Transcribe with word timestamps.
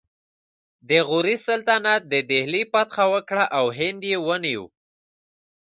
د 0.89 0.91
غوري 1.07 1.35
سلطنت 1.47 2.01
د 2.13 2.15
دهلي 2.29 2.63
فتحه 2.71 3.05
وکړه 3.13 3.43
او 3.57 3.65
هند 3.77 4.01
یې 4.11 4.17
ونیو 4.27 4.63